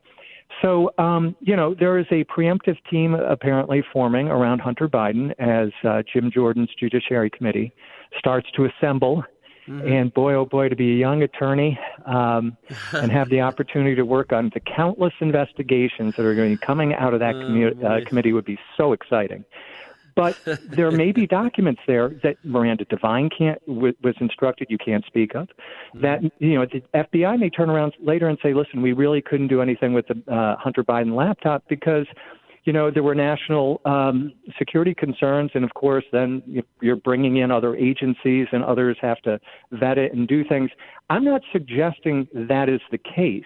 [0.62, 5.70] So, um, you know, there is a preemptive team apparently forming around Hunter Biden as
[5.84, 7.74] uh, Jim Jordan's Judiciary Committee
[8.18, 9.24] starts to assemble.
[9.68, 12.56] And boy, oh boy, to be a young attorney um,
[12.92, 16.66] and have the opportunity to work on the countless investigations that are going to be
[16.66, 19.44] coming out of that commu- uh, committee would be so exciting.
[20.14, 20.36] But
[20.68, 25.34] there may be documents there that Miranda Devine can't w- was instructed you can't speak
[25.34, 25.48] of.
[25.94, 29.48] That you know the FBI may turn around later and say, "Listen, we really couldn't
[29.48, 32.06] do anything with the uh, Hunter Biden laptop because."
[32.64, 37.38] You know there were national um, security concerns, and of course, then you- you're bringing
[37.38, 39.40] in other agencies, and others have to
[39.72, 40.70] vet it and do things.
[41.10, 43.42] I'm not suggesting that is the case.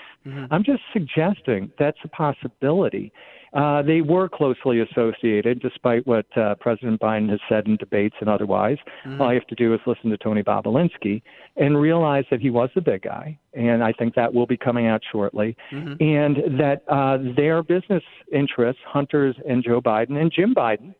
[0.50, 3.10] I'm just suggesting that's a possibility.
[3.52, 8.28] Uh, they were closely associated, despite what uh, President Biden has said in debates and
[8.28, 8.78] otherwise.
[9.04, 9.20] Mhm.
[9.20, 11.22] All you have to do is listen to Tony Bobulinski
[11.56, 13.38] and realize that he was the big guy.
[13.54, 15.56] And I think that will be coming out shortly.
[15.70, 15.96] Mhm.
[16.00, 20.94] And that uh, their business interests, Hunter's and Joe Biden and Jim Biden,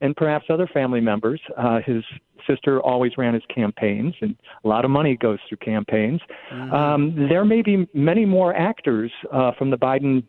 [0.00, 1.40] and perhaps other family members.
[1.56, 2.02] Uh, his
[2.46, 4.34] sister always ran his campaigns, and
[4.64, 6.20] a lot of money goes through campaigns.
[6.50, 10.24] Um, there may be many more actors uh, from the Biden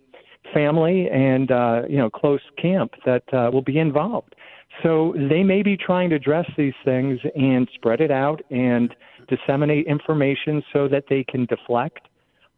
[0.54, 4.36] family and uh, you know close camp that uh, will be involved.
[4.84, 8.96] So they may be trying to address these things and spread it out and
[9.28, 12.08] disseminate information so that they can deflect.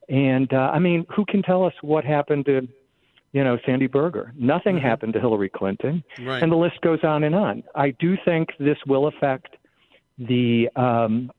[0.10, 2.68] And uh, I mean, who can tell us what happened to
[3.32, 4.32] you know Sandy Berger?
[4.38, 6.42] Nothing happened to Hillary Clinton, Right.
[6.44, 7.64] and the list goes on and on.
[7.76, 9.56] I do think this will affect
[10.18, 11.32] the um,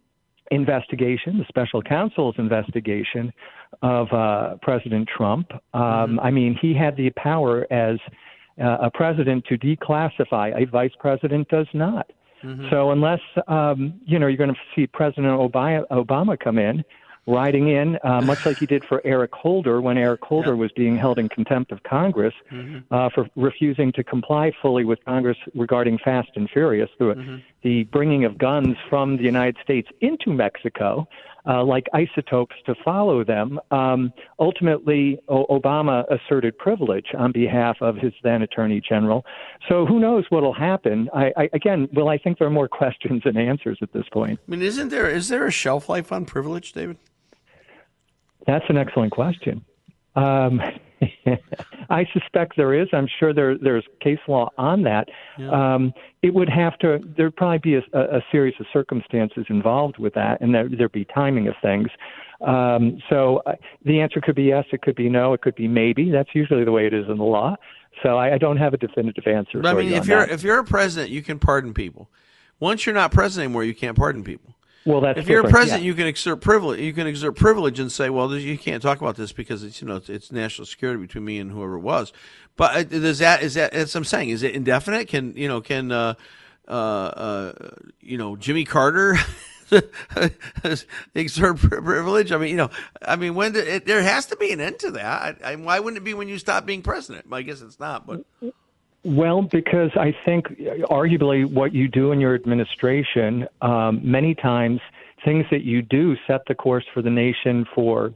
[0.50, 3.32] investigation, the special counsel's investigation
[3.82, 5.50] of uh, President Trump.
[5.72, 7.98] Um, I mean, he had the power as
[8.62, 10.60] uh, a president to declassify.
[10.60, 12.10] A vice president does not.
[12.70, 16.84] So unless um, you know you're going to see President Obama, Obama come in,
[17.26, 20.96] riding in, uh, much like he did for Eric Holder when Eric Holder was being
[20.96, 22.34] held in contempt of Congress
[22.90, 28.24] uh, for refusing to comply fully with Congress regarding Fast and Furious, the, the bringing
[28.24, 31.08] of guns from the United States into Mexico,
[31.46, 33.60] uh, like isotopes to follow them.
[33.70, 39.24] Um, ultimately, o- Obama asserted privilege on behalf of his then Attorney General.
[39.68, 41.10] So who knows what will happen?
[41.14, 44.40] I, I, again, well, I think there are more questions than answers at this point.
[44.46, 46.96] I mean, isn't there is there a shelf life on privilege, David?
[48.46, 49.64] That's an excellent question.
[50.16, 50.60] Um,
[51.90, 52.88] I suspect there is.
[52.92, 55.08] I'm sure there there's case law on that.
[55.50, 57.00] Um, it would have to.
[57.16, 61.06] There'd probably be a, a series of circumstances involved with that, and there there'd be
[61.06, 61.88] timing of things.
[62.40, 63.54] Um, so uh,
[63.84, 66.10] the answer could be yes, it could be no, it could be maybe.
[66.10, 67.56] That's usually the way it is in the law.
[68.02, 69.60] So I, I don't have a definitive answer.
[69.60, 70.30] But I mean, you if you're that.
[70.30, 72.08] if you're a president, you can pardon people.
[72.60, 74.54] Once you're not president anymore, you can't pardon people.
[74.86, 75.86] Well, that's if you're a president, yeah.
[75.86, 76.80] you can exert privilege.
[76.80, 79.88] You can exert privilege and say, "Well, you can't talk about this because it's you
[79.88, 82.12] know it's, it's national security between me and whoever it was."
[82.56, 83.72] But uh, is that is that?
[83.72, 85.08] As I'm saying, is it indefinite?
[85.08, 85.62] Can you know?
[85.62, 86.14] Can uh,
[86.68, 87.52] uh, uh,
[88.00, 89.16] you know Jimmy Carter
[91.14, 92.30] exert privilege?
[92.30, 92.70] I mean, you know,
[93.00, 95.38] I mean, when it, there has to be an end to that.
[95.42, 97.26] I, I, why wouldn't it be when you stop being president?
[97.32, 98.24] I guess it's not, but.
[99.04, 100.46] Well, because I think
[100.90, 104.80] arguably what you do in your administration, um, many times
[105.24, 108.14] things that you do set the course for the nation for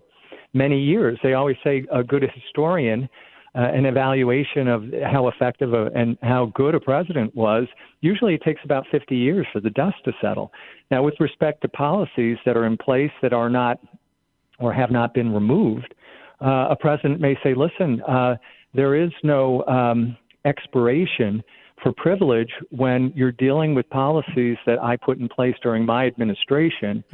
[0.55, 1.18] many years.
[1.22, 3.09] They always say a good historian,
[3.55, 7.66] uh, an evaluation of how effective a, and how good a president was,
[8.01, 10.53] usually it takes about 50 years for the dust to settle.
[10.90, 13.79] Now, with respect to policies that are in place that are not
[14.59, 15.94] or have not been removed,
[16.40, 18.37] uh, a president may say, listen, uh,
[18.74, 21.42] there is no um, expiration
[21.83, 27.05] for privilege when you're dealing with policies that I put in place during my administration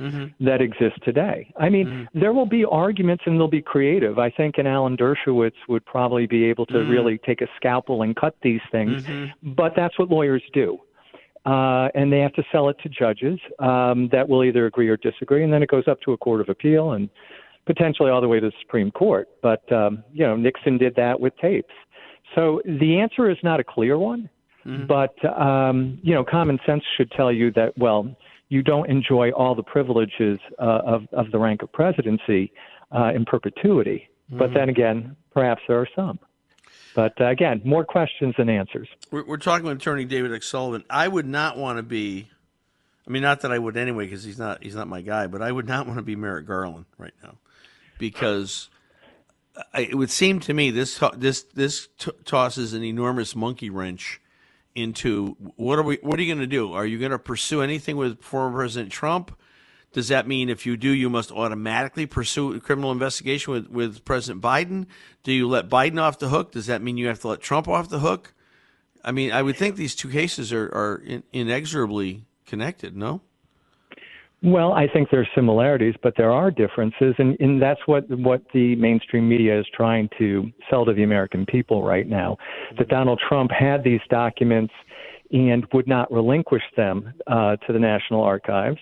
[0.40, 1.52] that exist today.
[1.58, 4.18] I mean, there will be arguments and they'll be creative.
[4.18, 6.88] I think an Alan Dershowitz would probably be able to Mhm.
[6.90, 9.32] really take a scalpel and cut these things, Mhm.
[9.42, 10.80] but that's what lawyers do.
[11.44, 14.96] Uh, and they have to sell it to judges um, that will either agree or
[14.96, 17.10] disagree, and then it goes up to a court of appeal and
[17.66, 19.28] potentially all the way to the Supreme Court.
[19.42, 21.74] But um, you know, Nixon did that with tapes.
[22.34, 24.28] So the answer is not a clear one,
[24.88, 28.14] but um, you know, common sense should tell you that well,
[28.48, 32.52] you don't enjoy all the privileges uh, of of the rank of presidency
[32.92, 34.08] uh, in perpetuity.
[34.30, 34.54] But Mhm.
[34.54, 36.18] then again, perhaps there are some.
[36.94, 38.88] But uh, again, more questions than answers.
[39.10, 40.48] We're, we're talking with Attorney David X.
[40.48, 40.84] Sullivan.
[40.88, 42.30] I would not want to be.
[43.06, 45.26] I mean, not that I would anyway, because he's not he's not my guy.
[45.26, 47.34] But I would not want to be Merrick Garland right now,
[47.98, 48.70] because
[49.74, 54.20] it would seem to me this this this t- tosses an enormous monkey wrench
[54.74, 56.72] into what are we what are you going to do?
[56.72, 59.36] Are you going to pursue anything with former President Trump?
[59.92, 64.04] Does that mean if you do, you must automatically pursue a criminal investigation with, with
[64.04, 64.86] President Biden?
[65.22, 66.50] Do you let Biden off the hook?
[66.50, 68.34] Does that mean you have to let Trump off the hook?
[69.04, 73.20] I mean, I would think these two cases are, are in, inexorably connected, no?
[74.44, 78.42] Well, I think there are similarities, but there are differences, and, and that's what what
[78.52, 82.36] the mainstream media is trying to sell to the American people right now.
[82.76, 84.74] That Donald Trump had these documents
[85.32, 88.76] and would not relinquish them uh, to the National Archives,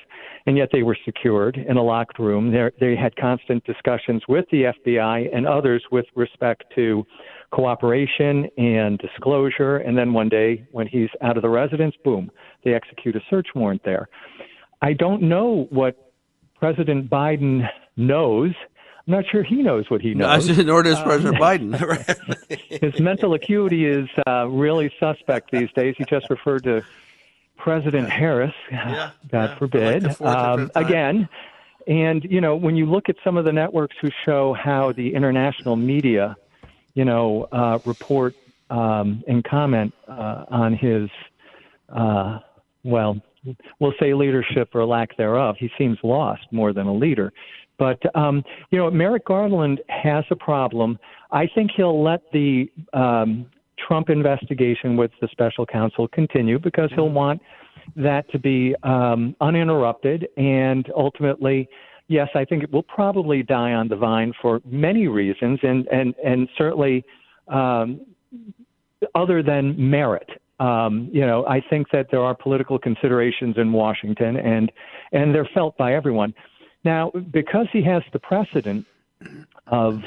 [0.46, 2.50] and yet they were secured in a locked room.
[2.50, 7.06] They're, they had constant discussions with the FBI and others with respect to
[7.52, 9.76] cooperation and disclosure.
[9.76, 12.32] And then one day, when he's out of the residence, boom,
[12.64, 14.08] they execute a search warrant there.
[14.82, 16.12] I don't know what
[16.58, 18.52] President Biden knows
[19.06, 20.48] I'm not sure he knows what he knows.
[20.48, 22.80] No, nor does Um, President Biden.
[22.80, 25.96] his mental acuity is uh, really suspect these days.
[25.98, 26.84] He just referred to
[27.56, 28.54] President Harris.
[29.28, 30.02] God forbid.
[30.02, 31.28] fourth or um, again,
[31.88, 35.14] and you know, when you look at some of the networks who show how the
[35.14, 36.36] international media,
[36.94, 38.34] you know, uh, report
[38.70, 41.10] um, and comment uh, on his,
[41.88, 42.38] uh,
[42.84, 43.20] well,
[43.80, 45.56] we'll say leadership or lack thereof.
[45.58, 47.32] He seems lost more than a leader.
[47.78, 50.98] But um, you know, Merrick Garland has a problem.
[51.30, 53.46] I think he'll let the um,
[53.86, 57.40] Trump investigation with the special counsel continue because he'll want
[57.96, 61.68] that to be um, uninterrupted and ultimately.
[62.08, 66.14] Yes, I think it will probably die on the vine for many reasons, and and
[66.24, 67.04] and certainly
[67.48, 68.00] um,
[69.14, 70.28] other than merit.
[70.60, 74.70] Um, you know, I think that there are political considerations in Washington, and
[75.12, 76.34] and they're felt by everyone.
[76.84, 78.86] Now, because he has the precedent
[79.66, 80.00] of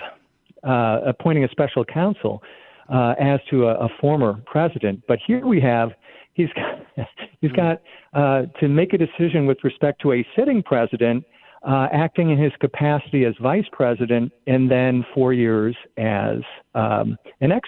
[0.64, 2.44] uh, appointing a special counsel
[2.90, 5.92] uh, as to a, a former president, but here we have
[6.36, 7.08] he's got,
[7.42, 7.82] he's got
[8.14, 11.26] uh, to make a decision with respect to a sitting president.
[11.68, 16.38] Uh, acting in his capacity as vice president, and then four years as
[16.76, 17.68] um, an ex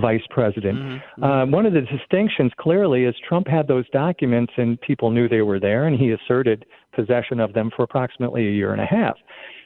[0.00, 1.00] vice president.
[1.22, 5.42] Uh, one of the distinctions clearly is Trump had those documents and people knew they
[5.42, 9.16] were there, and he asserted possession of them for approximately a year and a half.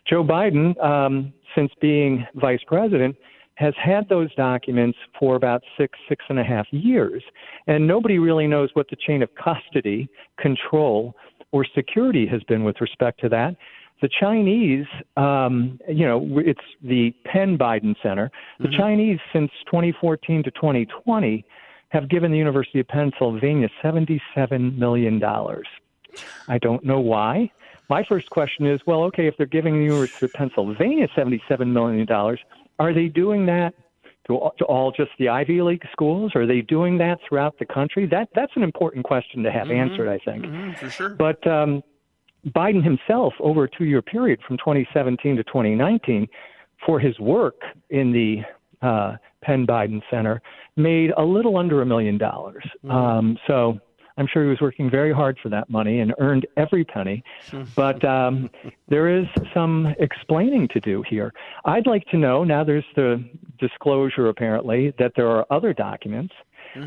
[0.09, 3.17] Joe Biden, um, since being vice president,
[3.57, 7.23] has had those documents for about six, six and a half years.
[7.67, 10.09] And nobody really knows what the chain of custody,
[10.41, 11.15] control,
[11.53, 13.55] or security has been with respect to that.
[14.03, 14.85] The Chinese,
[15.17, 18.31] um, you know, it's the Penn Biden Center.
[18.59, 21.45] The Chinese, since 2014 to 2020,
[21.91, 25.23] have given the University of Pennsylvania $77 million.
[26.49, 27.51] I don't know why.
[27.89, 32.07] My first question is well, okay, if they're giving the University of Pennsylvania $77 million,
[32.79, 33.73] are they doing that
[34.27, 36.33] to, all- to all just the Ivy League schools?
[36.35, 38.07] Are they doing that throughout the country?
[38.07, 40.45] That That's an important question to have answered, I think.
[40.45, 41.11] Mhm, for sure.
[41.11, 41.83] But um,
[42.49, 46.29] Biden himself, over a two year period from 2017 to 2019,
[46.85, 48.43] for his work in the
[48.87, 50.43] uh, Penn Biden Center,
[50.77, 52.65] made a little under a million dollars.
[52.89, 53.79] Um, so
[54.17, 57.23] I'm sure he was working very hard for that money and earned every penny.
[57.77, 58.51] But um,
[58.89, 61.33] there is some explaining to do here.
[61.65, 63.25] I'd like to know now there's the
[63.59, 66.35] disclosure, apparently, that there are other documents.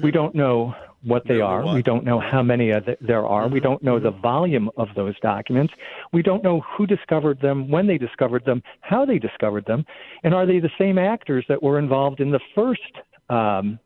[0.02, 0.74] We don't know
[1.06, 1.74] what they are.
[1.74, 3.48] We don't know how many of th- there are.
[3.48, 5.74] We don't know the volume of those documents.
[6.12, 9.86] We don't know who discovered them, when they discovered them, how they discovered them,
[10.24, 12.82] and are they the same actors that were involved in the first,
[13.30, 13.80] um,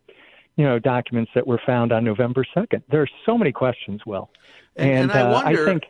[0.55, 2.83] you know, documents that were found on November second?
[2.89, 4.29] There are so many questions, Will,
[4.75, 5.65] And, and I uh, wonder.
[5.65, 5.83] think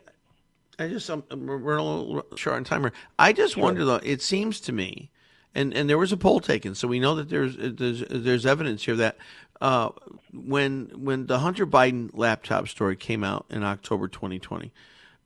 [0.80, 2.92] I just um, we're a little short on timer.
[3.20, 4.00] I just wonder though.
[4.02, 5.12] It seems to me,
[5.56, 8.84] and and there was a poll taken, so we know that there's there's there's evidence
[8.84, 9.18] here that
[9.62, 9.90] uh,
[10.34, 14.72] when when the Hunter Biden laptop story came out in October 2020.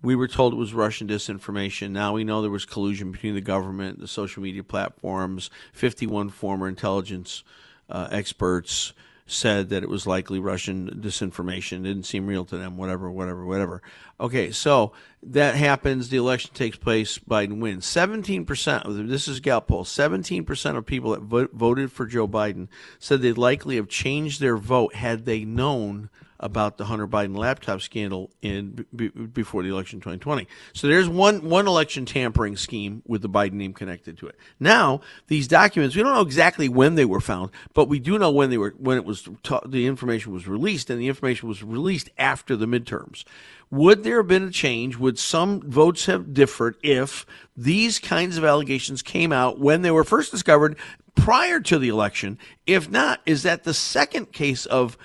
[0.01, 1.91] We were told it was Russian disinformation.
[1.91, 5.49] Now we know there was collusion between the government, the social media platforms.
[5.71, 7.43] 51 former intelligence
[7.89, 8.91] uh, experts
[9.25, 11.79] said that it was likely Russian disinformation.
[11.79, 13.81] It didn't seem real to them, whatever, whatever, whatever.
[14.19, 16.09] Okay, so that happens.
[16.09, 17.19] The election takes place.
[17.19, 17.85] Biden wins.
[17.85, 19.83] 17% of this is Gallup poll.
[19.83, 22.67] 17% of people that vo- voted for Joe Biden
[22.99, 26.09] said they'd likely have changed their vote had they known
[26.43, 30.45] about the Hunter Biden laptop scandal in b- before the election 2020.
[30.73, 34.35] So there's one one election tampering scheme with the Biden name connected to it.
[34.59, 38.29] Now these documents, we don't know exactly when they were found, but we do know
[38.29, 41.63] when they were when it was ta- the information was released, and the information was
[41.63, 43.23] released after the midterms.
[43.71, 44.97] Would there have been a change?
[44.97, 47.25] Would some votes have differed if
[47.55, 50.77] these kinds of allegations came out when they were first discovered
[51.15, 52.37] prior to the election?
[52.67, 54.97] If not, is that the second case of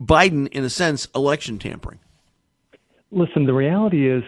[0.00, 1.98] Biden, in a sense, election tampering?
[3.10, 4.22] Listen, the reality is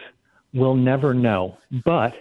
[0.55, 1.59] we'll never know.
[1.85, 2.15] But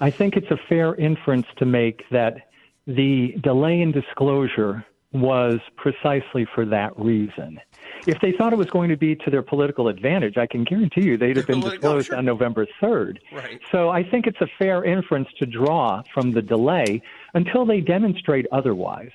[0.00, 2.48] I think it's a fair inference to make that
[2.86, 7.58] the delay in disclosure was precisely for that reason.
[8.06, 11.02] If they thought it was going to be to their political advantage, I can guarantee
[11.02, 13.18] you they'd have been disclosed on November 3rd.
[13.32, 13.60] Right.
[13.72, 17.02] So I think it's a fair inference to draw from the delay
[17.34, 19.10] until they demonstrate otherwise.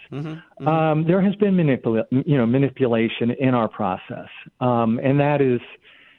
[0.65, 4.27] Um, there has been manipula- you know, manipulation in our process,
[4.59, 5.61] um, and that is,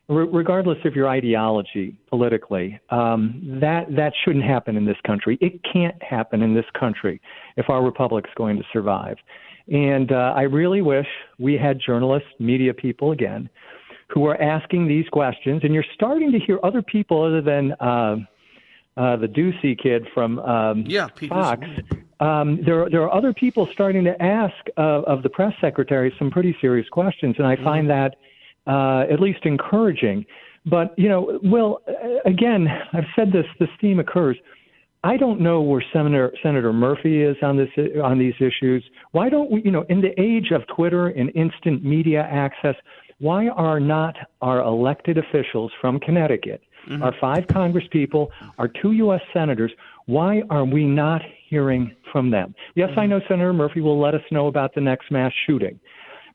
[0.08, 5.38] re- regardless of your ideology politically, um, that that shouldn't happen in this country.
[5.40, 7.20] It can't happen in this country
[7.56, 9.16] if our republic's going to survive.
[9.70, 11.06] And uh, I really wish
[11.38, 13.48] we had journalists, media people again,
[14.08, 15.62] who are asking these questions.
[15.64, 18.16] And you're starting to hear other people other than uh,
[18.96, 21.66] uh, the Doocy kid from um, yeah, Fox.
[22.20, 26.30] Um, there, there are other people starting to ask uh, of the press secretary some
[26.30, 27.64] pretty serious questions, and I Mm-hmm.
[27.64, 28.16] find that
[28.66, 30.24] uh, at least encouraging.
[30.66, 33.46] But you know, Will, uh, again, I've said this.
[33.58, 34.36] This theme occurs.
[35.04, 37.68] I don't know where Senator Senator Murphy is on this
[38.02, 38.84] on these issues.
[39.10, 42.76] Why don't we, you know, in the age of Twitter and instant media access,
[43.18, 47.00] why are not our elected officials from Connecticut, Mm-hmm.
[47.04, 48.26] our five Congresspeople,
[48.58, 49.20] our two U.S.
[49.32, 49.70] senators,
[50.06, 52.56] why are we not hearing from them?
[52.74, 52.98] Yes, Mm-hmm.
[53.00, 55.78] I know Senator Murphy will let us know about the next mass shooting.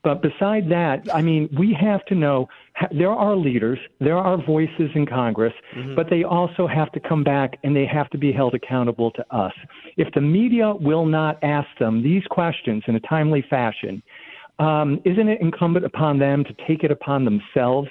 [0.08, 2.47] But beside that, I mean, we have to know
[2.93, 5.95] there are leaders, there are voices in Congress, Mm-hmm.
[5.95, 9.36] but they also have to come back and they have to be held accountable to
[9.36, 9.51] us.
[9.97, 14.01] If the media will not ask them these questions in a timely fashion,
[14.60, 17.89] um, isn't it incumbent upon them to take it upon themselves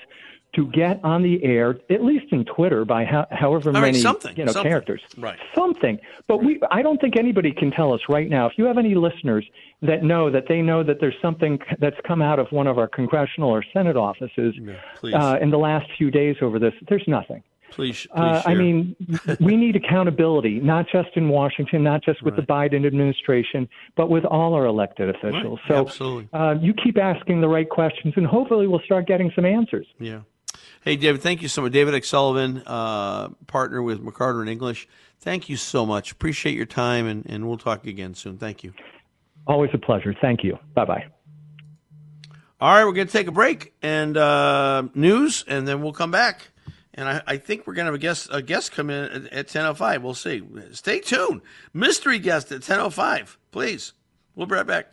[0.57, 4.36] to get on the air, at least in Twitter, by ho- however right, many something,
[4.36, 4.68] you know something.
[4.70, 5.38] characters, Right.
[5.54, 5.98] something.
[6.26, 8.46] But we, I don't think anybody can tell us right now.
[8.46, 9.46] If you have any listeners
[9.82, 12.88] that know that they know that there's something that's come out of one of our
[12.88, 14.54] congressional or Senate offices
[14.98, 15.14] please.
[15.14, 17.42] uh, in the last few days over this, there's nothing.
[17.70, 18.96] Please, please Uh, I mean,
[19.40, 24.24] we need accountability, not just in Washington, not just with the Biden administration, but with
[24.24, 25.59] all our elected officials.
[25.68, 26.28] Right, So absolutely.
[26.32, 29.86] uh, you keep asking the right questions, and hopefully we'll start getting some answers.
[29.98, 30.20] Yeah.
[30.87, 31.72] Hey, David, thank you so much.
[31.72, 32.07] David X.
[32.07, 34.87] Sullivan, uh, partner with McCarter and English.
[35.18, 36.12] Thank you so much.
[36.12, 38.39] Appreciate your time, and, and we'll talk again soon.
[38.39, 38.72] Thank you.
[39.49, 40.14] Always a pleasure.
[40.20, 40.57] Thank you.
[40.76, 41.07] Bye bye.
[42.61, 46.12] All right, we're going to take a break and uh, news, and then we'll come
[46.12, 46.53] back.
[46.95, 49.32] And I, I think we're going to have a guest a guest come in at,
[49.32, 50.05] at ten oh five.
[50.05, 50.41] We'll see.
[50.70, 51.41] Stay tuned.
[51.74, 53.37] Mystery guest at ten oh five.
[53.51, 53.93] Please.
[54.37, 54.93] We'll be right back.